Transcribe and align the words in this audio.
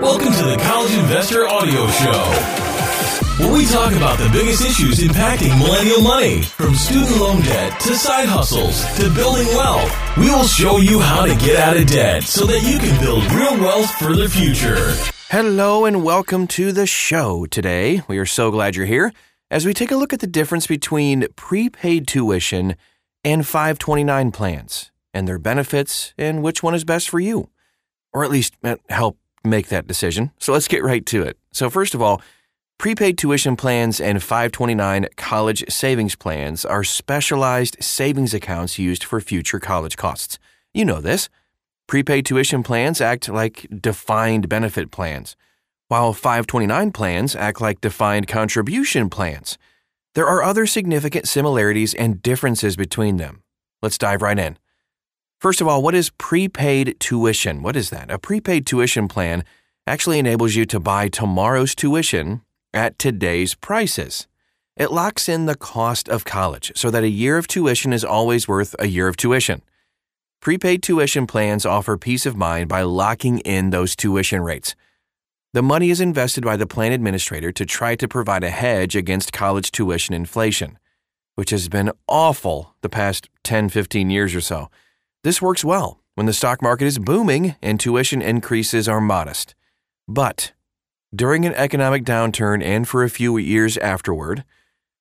Welcome 0.00 0.32
to 0.32 0.44
the 0.44 0.56
College 0.62 0.94
Investor 0.94 1.48
Audio 1.48 1.88
Show 1.88 2.68
where 3.38 3.52
we 3.52 3.66
talk 3.66 3.92
about 3.92 4.18
the 4.18 4.28
biggest 4.30 4.64
issues 4.64 4.98
impacting 4.98 5.56
millennial 5.58 6.02
money, 6.02 6.42
from 6.42 6.74
student 6.74 7.20
loan 7.20 7.40
debt 7.42 7.78
to 7.80 7.94
side 7.94 8.28
hustles 8.28 8.84
to 8.96 9.12
building 9.14 9.46
wealth. 9.48 10.16
We 10.16 10.30
will 10.30 10.46
show 10.46 10.78
you 10.78 10.98
how 11.00 11.24
to 11.24 11.34
get 11.36 11.56
out 11.56 11.76
of 11.76 11.86
debt 11.86 12.24
so 12.24 12.46
that 12.46 12.62
you 12.62 12.78
can 12.78 13.00
build 13.00 13.24
real 13.32 13.56
wealth 13.60 13.90
for 13.92 14.14
the 14.14 14.28
future. 14.28 14.92
Hello 15.30 15.84
and 15.84 16.02
welcome 16.02 16.46
to 16.48 16.72
the 16.72 16.86
show 16.86 17.46
today. 17.46 18.02
We 18.08 18.18
are 18.18 18.26
so 18.26 18.50
glad 18.50 18.74
you're 18.74 18.86
here 18.86 19.12
as 19.50 19.64
we 19.64 19.72
take 19.72 19.90
a 19.90 19.96
look 19.96 20.12
at 20.12 20.20
the 20.20 20.26
difference 20.26 20.66
between 20.66 21.26
prepaid 21.36 22.06
tuition 22.08 22.76
and 23.22 23.46
529 23.46 24.32
plans 24.32 24.90
and 25.14 25.26
their 25.26 25.38
benefits 25.38 26.12
and 26.18 26.42
which 26.42 26.62
one 26.62 26.74
is 26.74 26.84
best 26.84 27.08
for 27.08 27.20
you, 27.20 27.50
or 28.12 28.24
at 28.24 28.30
least 28.30 28.54
uh, 28.64 28.76
help 28.88 29.16
make 29.48 29.68
that 29.68 29.86
decision. 29.86 30.30
So 30.38 30.52
let's 30.52 30.68
get 30.68 30.82
right 30.84 31.04
to 31.06 31.22
it. 31.22 31.38
So, 31.52 31.70
first 31.70 31.94
of 31.94 32.02
all, 32.02 32.22
Prepaid 32.78 33.18
tuition 33.18 33.56
plans 33.56 34.00
and 34.00 34.22
529 34.22 35.08
college 35.16 35.64
savings 35.68 36.14
plans 36.14 36.64
are 36.64 36.84
specialized 36.84 37.76
savings 37.82 38.32
accounts 38.32 38.78
used 38.78 39.02
for 39.02 39.20
future 39.20 39.58
college 39.58 39.96
costs. 39.96 40.38
You 40.72 40.84
know 40.84 41.00
this. 41.00 41.28
Prepaid 41.88 42.24
tuition 42.24 42.62
plans 42.62 43.00
act 43.00 43.28
like 43.28 43.66
defined 43.80 44.48
benefit 44.48 44.92
plans, 44.92 45.34
while 45.88 46.12
529 46.12 46.92
plans 46.92 47.34
act 47.34 47.60
like 47.60 47.80
defined 47.80 48.28
contribution 48.28 49.10
plans. 49.10 49.58
There 50.14 50.28
are 50.28 50.44
other 50.44 50.64
significant 50.64 51.26
similarities 51.26 51.94
and 51.94 52.22
differences 52.22 52.76
between 52.76 53.16
them. 53.16 53.42
Let's 53.82 53.98
dive 53.98 54.22
right 54.22 54.38
in. 54.38 54.56
First 55.38 55.60
of 55.60 55.68
all, 55.68 55.82
what 55.82 55.94
is 55.94 56.10
prepaid 56.10 56.96
tuition? 56.98 57.62
What 57.62 57.76
is 57.76 57.90
that? 57.90 58.10
A 58.10 58.18
prepaid 58.18 58.66
tuition 58.66 59.06
plan 59.06 59.44
actually 59.86 60.18
enables 60.18 60.56
you 60.56 60.66
to 60.66 60.80
buy 60.80 61.08
tomorrow's 61.08 61.76
tuition 61.76 62.42
at 62.74 62.98
today's 62.98 63.54
prices. 63.54 64.26
It 64.76 64.90
locks 64.90 65.28
in 65.28 65.46
the 65.46 65.54
cost 65.54 66.08
of 66.08 66.24
college 66.24 66.72
so 66.74 66.90
that 66.90 67.04
a 67.04 67.08
year 67.08 67.38
of 67.38 67.46
tuition 67.46 67.92
is 67.92 68.04
always 68.04 68.48
worth 68.48 68.74
a 68.80 68.88
year 68.88 69.06
of 69.06 69.16
tuition. 69.16 69.62
Prepaid 70.40 70.82
tuition 70.82 71.24
plans 71.28 71.64
offer 71.64 71.96
peace 71.96 72.26
of 72.26 72.36
mind 72.36 72.68
by 72.68 72.82
locking 72.82 73.38
in 73.40 73.70
those 73.70 73.94
tuition 73.94 74.42
rates. 74.42 74.74
The 75.54 75.62
money 75.62 75.90
is 75.90 76.00
invested 76.00 76.44
by 76.44 76.56
the 76.56 76.66
plan 76.66 76.90
administrator 76.90 77.52
to 77.52 77.64
try 77.64 77.94
to 77.94 78.08
provide 78.08 78.42
a 78.42 78.50
hedge 78.50 78.96
against 78.96 79.32
college 79.32 79.70
tuition 79.70 80.16
inflation, 80.16 80.78
which 81.36 81.50
has 81.50 81.68
been 81.68 81.92
awful 82.08 82.74
the 82.82 82.88
past 82.88 83.28
10, 83.44 83.68
15 83.68 84.10
years 84.10 84.34
or 84.34 84.40
so. 84.40 84.68
This 85.24 85.42
works 85.42 85.64
well 85.64 86.00
when 86.14 86.26
the 86.26 86.32
stock 86.32 86.62
market 86.62 86.86
is 86.86 86.98
booming 86.98 87.56
and 87.60 87.80
tuition 87.80 88.22
increases 88.22 88.88
are 88.88 89.00
modest. 89.00 89.54
But 90.06 90.52
during 91.14 91.44
an 91.44 91.54
economic 91.54 92.04
downturn 92.04 92.62
and 92.62 92.86
for 92.86 93.02
a 93.02 93.10
few 93.10 93.36
years 93.36 93.76
afterward, 93.78 94.44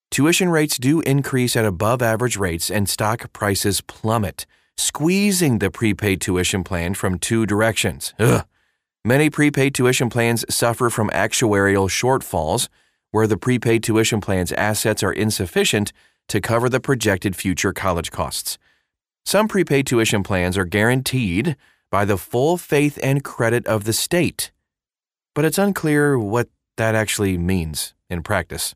tuition 0.09 0.49
rates 0.49 0.77
do 0.77 1.01
increase 1.01 1.55
at 1.55 1.65
above 1.65 2.01
average 2.01 2.37
rates 2.37 2.71
and 2.71 2.89
stock 2.89 3.31
prices 3.31 3.81
plummet, 3.81 4.45
squeezing 4.75 5.59
the 5.59 5.69
prepaid 5.69 6.19
tuition 6.19 6.63
plan 6.63 6.95
from 6.95 7.19
two 7.19 7.45
directions. 7.45 8.13
Ugh. 8.19 8.43
Many 9.05 9.29
prepaid 9.29 9.75
tuition 9.75 10.09
plans 10.09 10.43
suffer 10.49 10.89
from 10.89 11.09
actuarial 11.11 11.89
shortfalls, 11.89 12.69
where 13.11 13.27
the 13.27 13.37
prepaid 13.37 13.83
tuition 13.83 14.19
plan's 14.19 14.51
assets 14.53 15.03
are 15.03 15.13
insufficient 15.13 15.93
to 16.27 16.41
cover 16.41 16.69
the 16.69 16.79
projected 16.79 17.35
future 17.35 17.71
college 17.71 18.11
costs. 18.11 18.57
Some 19.27 19.47
prepaid 19.47 19.85
tuition 19.85 20.23
plans 20.23 20.57
are 20.57 20.65
guaranteed 20.65 21.57
by 21.91 22.05
the 22.05 22.17
full 22.17 22.57
faith 22.57 22.97
and 23.03 23.23
credit 23.23 23.67
of 23.67 23.83
the 23.83 23.93
state 23.93 24.51
but 25.37 25.45
it's 25.45 25.59
unclear 25.59 26.17
what 26.17 26.49
that 26.77 26.95
actually 26.95 27.37
means 27.37 27.93
in 28.09 28.23
practice. 28.23 28.73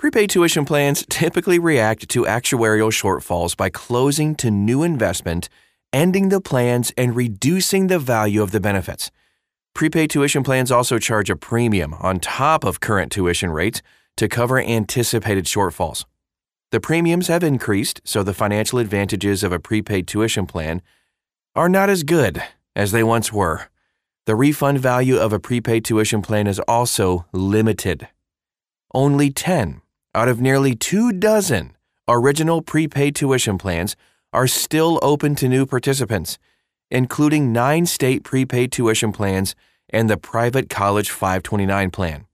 Prepaid 0.00 0.30
tuition 0.30 0.64
plans 0.64 1.06
typically 1.08 1.60
react 1.60 2.08
to 2.08 2.24
actuarial 2.24 2.90
shortfalls 2.90 3.56
by 3.56 3.70
closing 3.70 4.34
to 4.34 4.50
new 4.50 4.82
investment, 4.82 5.48
ending 5.92 6.28
the 6.28 6.40
plans, 6.40 6.92
and 6.96 7.14
reducing 7.14 7.86
the 7.86 8.00
value 8.00 8.42
of 8.42 8.50
the 8.50 8.58
benefits. 8.58 9.12
Prepaid 9.76 10.10
tuition 10.10 10.42
plans 10.42 10.72
also 10.72 10.98
charge 10.98 11.30
a 11.30 11.36
premium 11.36 11.94
on 12.00 12.18
top 12.18 12.64
of 12.64 12.80
current 12.80 13.12
tuition 13.12 13.50
rates 13.50 13.80
to 14.16 14.26
cover 14.26 14.58
anticipated 14.58 15.44
shortfalls. 15.44 16.04
The 16.72 16.80
premiums 16.80 17.28
have 17.28 17.44
increased, 17.44 18.00
so 18.04 18.22
the 18.22 18.34
financial 18.34 18.78
advantages 18.78 19.44
of 19.44 19.52
a 19.52 19.60
prepaid 19.60 20.08
tuition 20.08 20.46
plan 20.46 20.82
are 21.54 21.68
not 21.68 21.88
as 21.88 22.02
good 22.02 22.42
as 22.74 22.92
they 22.92 23.02
once 23.02 23.32
were. 23.32 23.68
The 24.26 24.34
refund 24.34 24.80
value 24.80 25.16
of 25.16 25.32
a 25.32 25.38
prepaid 25.38 25.84
tuition 25.84 26.22
plan 26.22 26.48
is 26.48 26.58
also 26.60 27.26
limited. 27.32 28.08
Only 28.92 29.30
10 29.30 29.80
out 30.14 30.28
of 30.28 30.40
nearly 30.40 30.74
two 30.74 31.12
dozen 31.12 31.76
original 32.08 32.62
prepaid 32.62 33.14
tuition 33.14 33.58
plans 33.58 33.94
are 34.32 34.48
still 34.48 34.98
open 35.02 35.36
to 35.36 35.48
new 35.48 35.66
participants, 35.66 36.38
including 36.90 37.52
nine 37.52 37.86
state 37.86 38.24
prepaid 38.24 38.72
tuition 38.72 39.12
plans 39.12 39.54
and 39.90 40.10
the 40.10 40.16
private 40.16 40.68
college 40.68 41.10
529 41.10 41.90
plan. 41.90 42.26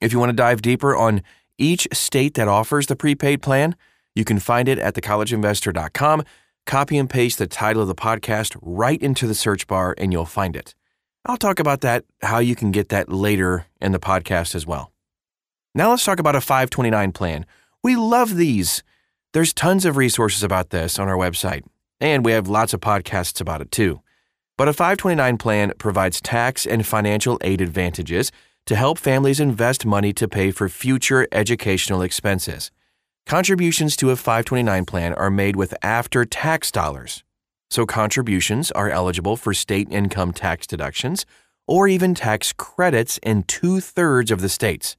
If 0.00 0.12
you 0.12 0.18
want 0.18 0.30
to 0.30 0.36
dive 0.36 0.62
deeper 0.62 0.96
on 0.96 1.22
each 1.58 1.86
state 1.92 2.34
that 2.34 2.48
offers 2.48 2.86
the 2.86 2.96
prepaid 2.96 3.42
plan, 3.42 3.76
you 4.14 4.24
can 4.24 4.38
find 4.38 4.68
it 4.68 4.78
at 4.78 4.94
thecollegeinvestor.com 4.94 6.24
Copy 6.68 6.98
and 6.98 7.08
paste 7.08 7.38
the 7.38 7.46
title 7.46 7.80
of 7.80 7.88
the 7.88 7.94
podcast 7.94 8.54
right 8.60 9.00
into 9.00 9.26
the 9.26 9.34
search 9.34 9.66
bar 9.66 9.94
and 9.96 10.12
you'll 10.12 10.26
find 10.26 10.54
it. 10.54 10.74
I'll 11.24 11.38
talk 11.38 11.58
about 11.58 11.80
that, 11.80 12.04
how 12.20 12.40
you 12.40 12.54
can 12.54 12.72
get 12.72 12.90
that 12.90 13.10
later 13.10 13.64
in 13.80 13.92
the 13.92 13.98
podcast 13.98 14.54
as 14.54 14.66
well. 14.66 14.92
Now 15.74 15.88
let's 15.88 16.04
talk 16.04 16.18
about 16.18 16.36
a 16.36 16.42
529 16.42 17.12
plan. 17.12 17.46
We 17.82 17.96
love 17.96 18.36
these. 18.36 18.82
There's 19.32 19.54
tons 19.54 19.86
of 19.86 19.96
resources 19.96 20.42
about 20.42 20.68
this 20.68 20.98
on 20.98 21.08
our 21.08 21.16
website, 21.16 21.64
and 22.02 22.22
we 22.22 22.32
have 22.32 22.48
lots 22.48 22.74
of 22.74 22.80
podcasts 22.80 23.40
about 23.40 23.62
it 23.62 23.70
too. 23.70 24.02
But 24.58 24.68
a 24.68 24.74
529 24.74 25.38
plan 25.38 25.72
provides 25.78 26.20
tax 26.20 26.66
and 26.66 26.86
financial 26.86 27.38
aid 27.40 27.62
advantages 27.62 28.30
to 28.68 28.76
help 28.76 28.98
families 28.98 29.40
invest 29.40 29.86
money 29.86 30.12
to 30.12 30.28
pay 30.28 30.50
for 30.50 30.68
future 30.68 31.26
educational 31.32 32.02
expenses. 32.02 32.70
Contributions 33.24 33.96
to 33.96 34.10
a 34.10 34.16
529 34.16 34.84
plan 34.84 35.14
are 35.14 35.30
made 35.30 35.56
with 35.56 35.72
after 35.82 36.26
tax 36.26 36.70
dollars. 36.70 37.24
So 37.70 37.86
contributions 37.86 38.70
are 38.72 38.90
eligible 38.90 39.38
for 39.38 39.54
state 39.54 39.90
income 39.90 40.34
tax 40.34 40.66
deductions 40.66 41.24
or 41.66 41.88
even 41.88 42.14
tax 42.14 42.52
credits 42.52 43.18
in 43.22 43.44
two 43.44 43.80
thirds 43.80 44.30
of 44.30 44.42
the 44.42 44.50
states. 44.50 44.98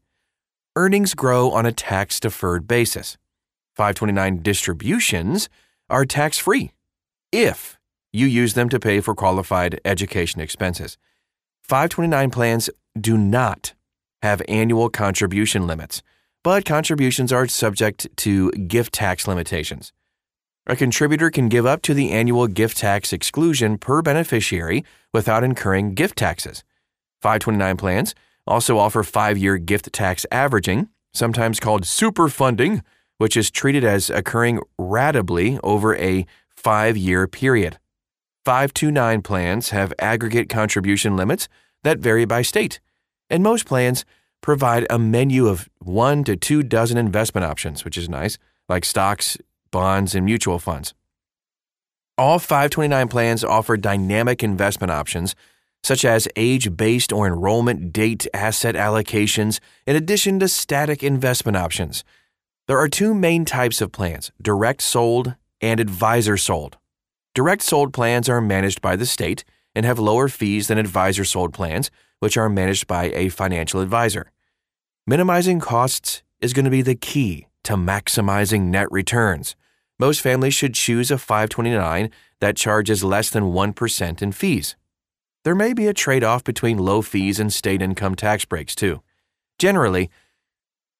Earnings 0.75 1.13
grow 1.13 1.51
on 1.51 1.67
a 1.67 1.71
tax 1.71 2.19
deferred 2.19 2.67
basis. 2.67 3.19
529 3.75 4.41
distributions 4.41 5.47
are 5.91 6.05
tax 6.07 6.39
free 6.39 6.71
if 7.31 7.77
you 8.11 8.25
use 8.25 8.55
them 8.55 8.67
to 8.69 8.79
pay 8.79 8.99
for 8.99 9.13
qualified 9.13 9.79
education 9.85 10.41
expenses. 10.41 10.97
529 11.69 12.31
plans 12.31 12.69
do 12.99 13.17
not 13.17 13.73
have 14.21 14.41
annual 14.49 14.89
contribution 14.89 15.65
limits 15.65 16.01
but 16.43 16.65
contributions 16.65 17.33
are 17.33 17.47
subject 17.47 18.07
to 18.17 18.51
gift 18.51 18.93
tax 18.93 19.27
limitations. 19.27 19.91
A 20.67 20.75
contributor 20.75 21.29
can 21.29 21.49
give 21.49 21.65
up 21.65 21.81
to 21.83 21.93
the 21.93 22.11
annual 22.11 22.47
gift 22.47 22.77
tax 22.77 23.11
exclusion 23.11 23.77
per 23.77 24.01
beneficiary 24.01 24.85
without 25.13 25.43
incurring 25.43 25.95
gift 25.95 26.17
taxes. 26.17 26.63
529 27.21 27.77
plans 27.77 28.15
also 28.47 28.77
offer 28.77 29.03
five 29.03 29.37
year 29.37 29.57
gift 29.57 29.91
tax 29.91 30.25
averaging, 30.31 30.89
sometimes 31.13 31.59
called 31.59 31.85
super 31.85 32.29
funding, 32.29 32.83
which 33.17 33.35
is 33.35 33.51
treated 33.51 33.83
as 33.83 34.09
occurring 34.09 34.61
ratably 34.79 35.59
over 35.63 35.95
a 35.97 36.25
five 36.49 36.95
year 36.95 37.27
period. 37.27 37.79
529 38.45 39.21
plans 39.21 39.69
have 39.69 39.93
aggregate 39.99 40.49
contribution 40.49 41.15
limits 41.15 41.47
that 41.83 41.99
vary 41.99 42.25
by 42.25 42.41
state, 42.41 42.79
and 43.29 43.43
most 43.43 43.65
plans 43.65 44.05
provide 44.41 44.87
a 44.89 44.97
menu 44.97 45.47
of 45.47 45.69
one 45.79 46.23
to 46.23 46.35
two 46.35 46.63
dozen 46.63 46.97
investment 46.97 47.45
options, 47.45 47.83
which 47.83 47.97
is 47.97 48.09
nice, 48.09 48.37
like 48.67 48.85
stocks, 48.85 49.37
bonds, 49.71 50.15
and 50.15 50.25
mutual 50.25 50.59
funds. 50.59 50.93
All 52.17 52.39
529 52.39 53.07
plans 53.07 53.43
offer 53.43 53.77
dynamic 53.77 54.43
investment 54.43 54.91
options, 54.91 55.35
such 55.83 56.03
as 56.03 56.27
age 56.35 56.75
based 56.75 57.13
or 57.13 57.27
enrollment 57.27 57.93
date 57.93 58.27
asset 58.33 58.75
allocations, 58.75 59.59
in 59.85 59.95
addition 59.95 60.39
to 60.39 60.47
static 60.47 61.03
investment 61.03 61.55
options. 61.55 62.03
There 62.67 62.77
are 62.77 62.89
two 62.89 63.13
main 63.13 63.45
types 63.45 63.81
of 63.81 63.91
plans 63.91 64.31
direct 64.41 64.81
sold 64.81 65.35
and 65.61 65.79
advisor 65.79 66.37
sold. 66.37 66.78
Direct 67.35 67.61
sold 67.61 67.93
plans 67.93 68.27
are 68.27 68.41
managed 68.41 68.81
by 68.81 68.95
the 68.95 69.05
state 69.05 69.43
and 69.75 69.85
have 69.85 69.99
lower 69.99 70.27
fees 70.27 70.67
than 70.67 70.77
advisor 70.77 71.23
sold 71.23 71.53
plans, 71.53 71.91
which 72.19 72.37
are 72.37 72.49
managed 72.49 72.87
by 72.87 73.11
a 73.11 73.29
financial 73.29 73.81
advisor. 73.81 74.31
Minimizing 75.05 75.59
costs 75.59 76.23
is 76.41 76.53
going 76.53 76.65
to 76.65 76.71
be 76.71 76.81
the 76.81 76.95
key 76.95 77.47
to 77.63 77.75
maximizing 77.75 78.63
net 78.63 78.87
returns. 78.91 79.55
Most 79.99 80.21
families 80.21 80.53
should 80.53 80.73
choose 80.73 81.11
a 81.11 81.17
529 81.17 82.09
that 82.39 82.55
charges 82.55 83.03
less 83.03 83.29
than 83.29 83.51
1% 83.51 84.21
in 84.21 84.31
fees. 84.31 84.75
there 85.43 85.55
may 85.55 85.73
be 85.73 85.87
a 85.87 85.93
trade 85.93 86.23
off 86.23 86.43
between 86.43 86.77
low 86.77 87.01
fees 87.01 87.39
and 87.39 87.51
state 87.53 87.81
income 87.81 88.15
tax 88.15 88.43
breaks, 88.45 88.75
too. 88.75 89.01
Generally, 89.57 90.09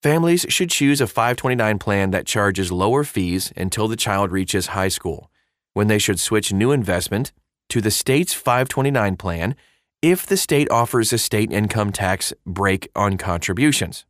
families 0.02 0.46
should 0.50 0.70
choose 0.70 1.02
a 1.02 1.08
529 1.08 1.80
plan 1.80 2.12
that 2.12 2.26
charges 2.26 2.72
lower 2.72 3.04
fees 3.04 3.52
until 3.56 3.88
the 3.88 3.98
child 3.98 4.32
reaches 4.32 4.68
high 4.68 4.88
school, 4.88 5.30
when 5.74 5.88
they 5.88 6.00
should 6.00 6.20
switch 6.20 6.54
new 6.54 6.72
investment 6.72 7.32
to 7.70 7.82
the 7.82 7.92
state's 7.92 8.34
529 8.34 9.18
plan 9.18 9.56
if 10.02 10.26
the 10.26 10.38
state 10.38 10.70
offers 10.72 11.12
a 11.12 11.18
state 11.18 11.52
income 11.52 11.92
tax 11.92 12.34
break 12.46 12.90
on 12.96 13.18
contributions. 13.18 14.06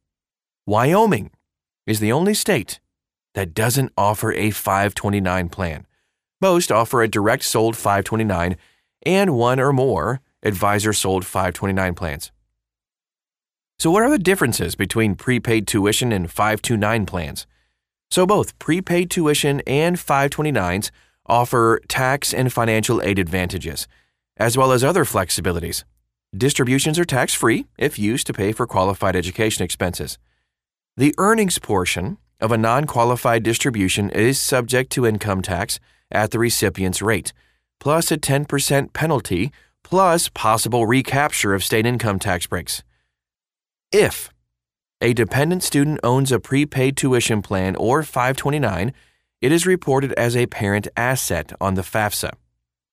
Wyoming 0.66 1.32
is 1.88 2.00
the 2.00 2.12
only 2.12 2.34
state 2.34 2.80
that 3.34 3.54
doesn't 3.54 3.92
offer 3.98 4.32
a 4.34 4.52
529 4.52 5.50
plan. 5.50 5.88
Most 6.42 6.72
offer 6.72 7.02
a 7.02 7.08
direct 7.08 7.44
sold 7.44 7.76
529 7.76 8.56
and 9.06 9.36
one 9.36 9.60
or 9.60 9.74
more 9.74 10.22
advisor 10.44 10.94
sold 10.94 11.26
529 11.26 11.96
plans. 11.96 12.32
So, 13.78 13.92
what 13.92 14.04
are 14.04 14.10
the 14.10 14.20
differences 14.20 14.76
between 14.76 15.16
prepaid 15.16 15.68
tuition 15.68 16.12
and 16.12 16.30
529 16.30 17.06
plans? 17.06 17.48
So, 18.12 18.26
both 18.26 18.58
prepaid 18.60 19.10
tuition 19.10 19.62
and 19.66 19.96
529s 19.96 20.92
offer 21.30 21.80
tax 21.88 22.34
and 22.34 22.52
financial 22.52 23.02
aid 23.02 23.20
advantages, 23.20 23.88
as 24.38 24.58
well 24.58 24.72
as 24.72 24.84
other 24.84 25.06
flexibilities. 25.06 25.84
Distributions 26.36 27.00
are 27.00 27.06
tax 27.06 27.34
free 27.34 27.66
if 27.78 27.98
used 27.98 28.28
to 28.28 28.34
pay 28.34 28.52
for 28.52 28.68
qualified 28.68 29.16
education 29.16 29.64
expenses. 29.64 30.18
The 30.98 31.16
earnings 31.18 31.60
portion 31.60 32.18
of 32.40 32.52
a 32.52 32.58
non 32.58 32.86
qualified 32.86 33.44
distribution 33.44 34.10
is 34.10 34.40
subject 34.40 34.92
to 34.92 35.06
income 35.06 35.42
tax 35.42 35.80
at 36.12 36.31
the 36.31 36.40
recipient's 36.40 37.02
rate, 37.02 37.34
plus 37.80 38.12
a 38.12 38.18
10% 38.18 38.94
penalty, 38.94 39.52
plus 39.84 40.30
possible 40.30 40.86
recapture 40.86 41.54
of 41.54 41.64
state 41.64 41.86
income 41.86 42.20
tax 42.20 42.48
breaks. 42.48 42.84
If 43.92 44.31
a 45.02 45.14
dependent 45.14 45.64
student 45.64 46.00
owns 46.04 46.31
a 46.31 46.40
prepaid 46.40 46.98
tuition 46.98 47.42
plan 47.42 47.76
or 47.76 48.04
529, 48.04 48.94
it 49.42 49.52
is 49.52 49.66
reported 49.66 50.14
as 50.14 50.36
a 50.36 50.48
parent 50.48 50.88
asset 50.98 51.54
on 51.62 51.76
the 51.76 51.82
FAFSA. 51.82 52.34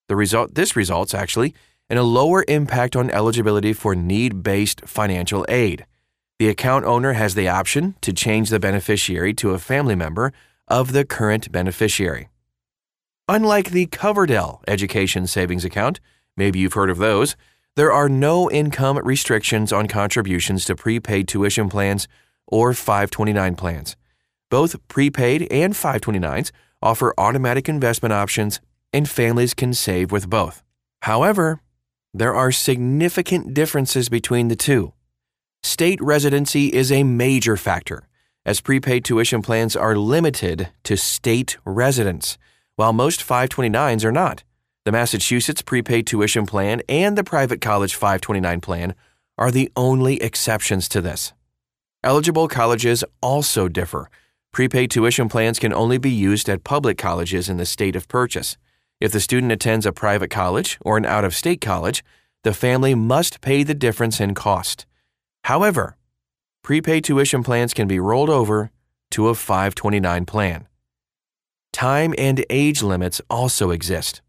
The 0.09 0.17
result, 0.17 0.55
this 0.55 0.77
results 0.77 1.15
actually 1.15 1.55
in 1.91 1.99
a 1.99 2.03
lower 2.03 2.45
impact 2.49 2.97
on 2.97 3.11
eligibility 3.11 3.73
for 3.73 3.95
need 3.95 4.43
based 4.43 4.83
financial 4.87 5.45
aid. 5.49 5.87
The 6.39 6.49
account 6.49 6.85
owner 6.85 7.15
has 7.15 7.35
the 7.35 7.49
option 7.49 7.97
to 8.03 8.13
change 8.13 8.51
the 8.51 8.61
beneficiary 8.61 9.33
to 9.35 9.51
a 9.51 9.59
family 9.59 9.95
member 9.95 10.33
of 10.69 10.93
the 10.93 11.05
current 11.05 11.51
beneficiary. 11.51 12.29
Unlike 13.29 13.71
the 13.71 13.87
Coverdell 13.87 14.61
Education 14.69 15.27
Savings 15.27 15.65
Account, 15.65 15.99
maybe 16.37 16.59
you've 16.59 16.75
heard 16.75 16.91
of 16.91 16.99
those, 16.99 17.37
there 17.75 17.93
are 17.93 18.09
no 18.09 18.51
income 18.51 18.99
restrictions 18.99 19.73
on 19.73 19.89
contributions 19.89 20.65
to 20.67 20.77
prepaid 20.77 21.27
tuition 21.27 21.69
plans 21.69 22.07
or 22.47 22.73
529 22.73 23.57
plans. 23.57 23.97
Both 24.51 24.77
prepaid 24.89 25.49
and 25.51 25.75
529s 25.75 26.53
offer 26.83 27.15
automatic 27.19 27.69
investment 27.69 28.13
options, 28.13 28.61
and 28.93 29.09
families 29.09 29.55
can 29.55 29.75
save 29.75 30.13
with 30.13 30.31
both. 30.31 30.63
However, 31.03 31.61
there 32.15 32.35
are 32.35 32.53
significant 32.53 33.55
differences 33.55 34.09
between 34.09 34.49
the 34.49 34.57
two. 34.57 34.93
State 35.63 36.01
residency 36.01 36.69
is 36.69 36.93
a 36.93 37.03
major 37.03 37.57
factor, 37.57 38.09
as 38.45 38.61
prepaid 38.61 39.05
tuition 39.05 39.43
plans 39.43 39.75
are 39.75 39.97
limited 39.97 40.69
to 40.85 40.97
state 40.97 41.59
residents, 41.65 42.39
while 42.77 42.93
most 42.93 43.21
529s 43.21 44.05
are 44.05 44.13
not. 44.13 44.45
The 44.85 44.93
Massachusetts 44.93 45.63
prepaid 45.63 46.07
tuition 46.07 46.47
plan 46.47 46.83
and 46.89 47.19
the 47.19 47.25
private 47.25 47.61
college 47.61 47.97
529 47.97 48.61
plan 48.61 48.95
are 49.37 49.51
the 49.51 49.71
only 49.75 50.23
exceptions 50.23 50.89
to 50.91 51.01
this. 51.01 51.33
Eligible 52.05 52.47
colleges 52.47 53.03
also 53.21 53.67
differ. 53.69 54.09
Prepaid 54.53 54.91
tuition 54.91 55.29
plans 55.29 55.59
can 55.59 55.73
only 55.73 55.99
be 55.99 56.11
used 56.11 56.49
at 56.49 56.65
public 56.65 56.97
colleges 56.99 57.49
in 57.49 57.57
the 57.57 57.67
state 57.67 57.97
of 57.97 58.09
purchase. 58.09 58.57
If 59.01 59.13
the 59.13 59.21
student 59.21 59.53
attends 59.53 59.85
a 59.85 59.93
private 59.93 60.31
college 60.31 60.79
or 60.81 60.97
an 60.97 61.05
out 61.05 61.25
of 61.25 61.35
state 61.35 61.61
college, 61.61 62.03
the 62.45 62.55
family 62.55 62.95
must 62.95 63.41
pay 63.41 63.63
the 63.63 63.75
difference 63.75 64.21
in 64.21 64.35
cost. 64.35 64.87
However, 65.45 65.97
prepaid 66.63 67.05
tuition 67.05 67.43
plans 67.43 67.75
can 67.75 67.87
be 67.87 68.01
rolled 68.01 68.31
over 68.31 68.71
to 69.11 69.29
a 69.29 69.35
529 69.35 70.25
plan. 70.27 70.67
Time 71.73 72.15
and 72.17 72.45
age 72.49 72.83
limits 72.83 73.21
also 73.29 73.71
exist. 73.71 74.23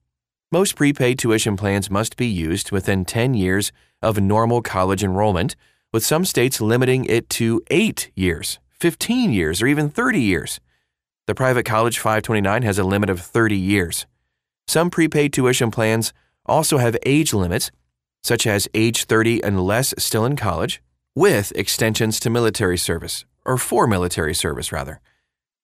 Most 0.52 0.76
prepaid 0.76 1.20
tuition 1.20 1.58
plans 1.58 1.90
must 1.90 2.18
be 2.18 2.28
used 2.28 2.72
within 2.72 3.06
10 3.06 3.34
years 3.34 3.72
of 4.02 4.20
normal 4.20 4.62
college 4.62 5.04
enrollment, 5.04 5.56
with 5.92 6.06
some 6.06 6.26
states 6.26 6.62
limiting 6.62 7.06
it 7.06 7.30
to 7.32 7.62
8 7.70 8.12
years, 8.16 8.60
15 8.80 9.32
years, 9.32 9.62
or 9.62 9.68
even 9.68 9.90
30 9.90 10.20
years. 10.20 10.60
The 11.26 11.36
private 11.36 11.66
college 11.66 11.98
529 11.98 12.62
has 12.62 12.78
a 12.78 12.84
limit 12.84 13.10
of 13.10 13.20
30 13.20 13.58
years. 13.58 14.06
Some 14.68 14.90
prepaid 14.90 15.34
tuition 15.34 15.72
plans 15.72 16.14
also 16.46 16.78
have 16.78 16.96
age 17.06 17.34
limits, 17.34 17.72
such 18.24 18.46
as 18.46 18.68
age 18.74 19.06
30 19.06 19.44
and 19.44 19.66
less 19.66 19.94
still 19.98 20.26
in 20.26 20.36
college, 20.36 20.82
with 21.16 21.52
extensions 21.56 22.20
to 22.20 22.30
military 22.30 22.78
service, 22.78 23.26
or 23.46 23.58
for 23.58 23.88
military 23.88 24.36
service, 24.36 24.72
rather. 24.72 25.00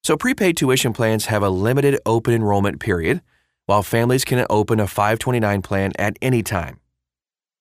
So, 0.04 0.18
prepaid 0.18 0.58
tuition 0.58 0.92
plans 0.92 1.28
have 1.28 1.44
a 1.44 1.50
limited 1.50 2.00
open 2.06 2.34
enrollment 2.34 2.80
period, 2.80 3.22
while 3.66 3.84
families 3.84 4.26
can 4.26 4.46
open 4.50 4.80
a 4.80 4.88
529 4.88 5.62
plan 5.62 5.92
at 5.98 6.18
any 6.22 6.44
time. 6.44 6.80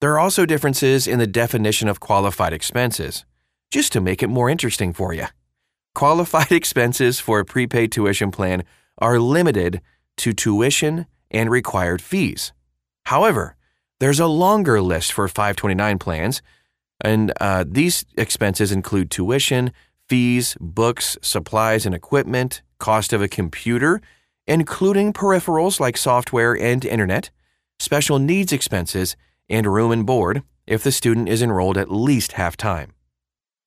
There 0.01 0.13
are 0.15 0.19
also 0.19 0.47
differences 0.47 1.07
in 1.07 1.21
the 1.21 1.27
definition 1.27 1.87
of 1.89 2.01
qualified 2.01 2.53
expenses, 2.53 3.25
just 3.71 3.93
to 3.93 4.01
make 4.01 4.23
it 4.23 4.29
more 4.29 4.51
interesting 4.51 4.93
for 4.93 5.13
you. 5.13 5.27
Qualified 5.95 6.53
expenses 6.53 7.21
for 7.21 7.41
a 7.41 7.45
prepaid 7.45 7.93
tuition 7.93 8.31
plan 8.31 8.65
are 8.99 9.19
limited 9.19 9.81
to 10.19 10.33
tuition 10.33 11.07
and 11.31 11.51
required 11.51 12.03
fees. 12.03 12.53
However, 13.07 13.57
there's 14.01 14.21
a 14.21 14.27
longer 14.27 14.81
list 14.81 15.13
for 15.13 15.29
529 15.29 15.99
plans, 15.99 16.43
and 17.03 17.33
uh, 17.41 17.65
these 17.67 18.05
expenses 18.17 18.73
include 18.73 19.11
tuition, 19.11 19.73
fees, 20.09 20.57
books, 20.61 21.17
supplies 21.23 21.87
and 21.87 21.95
equipment, 21.95 22.63
cost 22.79 23.13
of 23.13 23.23
a 23.23 23.29
computer, 23.29 24.01
including 24.47 25.13
peripherals 25.13 25.79
like 25.81 25.97
software 25.97 26.57
and 26.57 26.85
internet, 26.85 27.31
special 27.79 28.19
needs 28.19 28.53
expenses, 28.53 29.17
and 29.49 29.67
room 29.67 29.93
and 29.93 30.07
board 30.07 30.43
if 30.67 30.83
the 30.83 30.93
student 30.93 31.29
is 31.29 31.43
enrolled 31.43 31.77
at 31.77 31.91
least 31.91 32.33
half 32.33 32.57
time. 32.57 32.93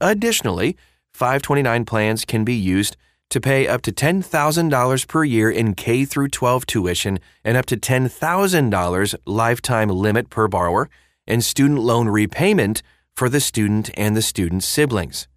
Additionally, 0.01 0.75
529 1.15 1.85
plans 1.85 2.25
can 2.25 2.43
be 2.43 2.53
used 2.53 2.97
to 3.29 3.39
pay 3.39 3.69
up 3.69 3.81
to 3.83 3.93
$10,000 3.93 5.07
per 5.07 5.23
year 5.23 5.49
in 5.49 5.73
K 5.73 6.03
through 6.03 6.27
12 6.27 6.65
tuition 6.65 7.19
and 7.41 7.55
up 7.55 7.65
to 7.67 7.77
$10,000 7.77 9.15
lifetime 9.25 9.87
limit 9.87 10.29
per 10.29 10.49
borrower 10.49 10.89
and 11.25 11.41
student 11.41 11.79
loan 11.79 12.09
repayment 12.09 12.83
for 13.15 13.29
the 13.29 13.39
student 13.39 13.89
and 13.95 14.13
the 14.13 14.21
student's 14.21 14.67
siblings. 14.67 15.29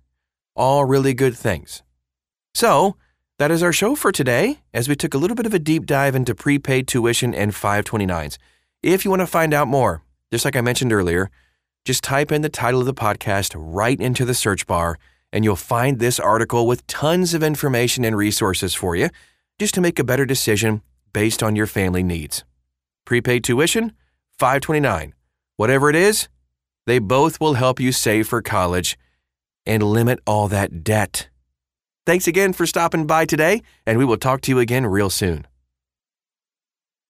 All 0.56 0.84
really 0.84 1.14
good 1.14 1.36
things. 1.36 1.84
So, 2.54 2.96
that 3.38 3.52
is 3.52 3.62
our 3.62 3.72
show 3.72 3.94
for 3.94 4.10
today 4.10 4.58
as 4.74 4.88
we 4.88 4.96
took 4.96 5.14
a 5.14 5.18
little 5.18 5.36
bit 5.36 5.46
of 5.46 5.54
a 5.54 5.60
deep 5.60 5.86
dive 5.86 6.16
into 6.16 6.34
prepaid 6.34 6.88
tuition 6.88 7.32
and 7.32 7.52
529s. 7.52 8.36
If 8.82 9.04
you 9.04 9.12
want 9.12 9.22
to 9.22 9.28
find 9.28 9.54
out 9.54 9.68
more, 9.68 10.02
just 10.32 10.44
like 10.44 10.56
I 10.56 10.60
mentioned 10.60 10.92
earlier, 10.92 11.30
just 11.84 12.02
type 12.02 12.32
in 12.32 12.42
the 12.42 12.48
title 12.48 12.80
of 12.80 12.86
the 12.86 12.94
podcast 12.94 13.54
right 13.56 14.00
into 14.00 14.24
the 14.24 14.34
search 14.34 14.66
bar 14.66 14.98
and 15.32 15.44
you'll 15.44 15.56
find 15.56 15.98
this 15.98 16.20
article 16.20 16.66
with 16.66 16.86
tons 16.86 17.34
of 17.34 17.42
information 17.42 18.04
and 18.04 18.16
resources 18.16 18.74
for 18.74 18.94
you 18.94 19.08
just 19.58 19.74
to 19.74 19.80
make 19.80 19.98
a 19.98 20.04
better 20.04 20.24
decision 20.24 20.82
based 21.12 21.42
on 21.42 21.56
your 21.56 21.66
family 21.66 22.02
needs. 22.02 22.44
Prepaid 23.04 23.42
tuition, 23.42 23.92
529. 24.38 25.14
Whatever 25.56 25.90
it 25.90 25.96
is, 25.96 26.28
they 26.86 27.00
both 27.00 27.40
will 27.40 27.54
help 27.54 27.80
you 27.80 27.90
save 27.90 28.28
for 28.28 28.40
college 28.40 28.96
and 29.66 29.82
limit 29.82 30.20
all 30.26 30.46
that 30.48 30.84
debt. 30.84 31.28
Thanks 32.06 32.28
again 32.28 32.52
for 32.52 32.66
stopping 32.66 33.06
by 33.06 33.26
today, 33.26 33.62
and 33.84 33.98
we 33.98 34.04
will 34.04 34.16
talk 34.16 34.40
to 34.42 34.52
you 34.52 34.60
again 34.60 34.86
real 34.86 35.10
soon. 35.10 35.47